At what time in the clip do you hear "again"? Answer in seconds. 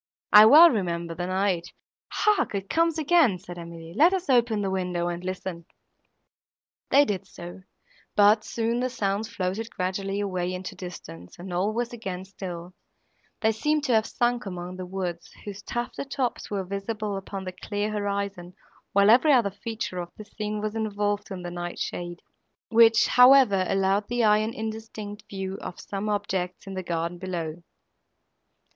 2.97-3.37, 11.93-12.25